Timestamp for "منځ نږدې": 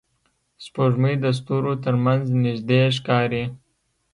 2.05-2.81